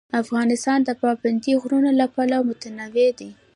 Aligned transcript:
افغانستان 0.21 0.79
د 0.83 0.89
پابندی 1.01 1.53
غرونه 1.61 1.91
له 1.99 2.05
پلوه 2.13 2.45
متنوع 2.49 3.09
دی. 3.19 3.29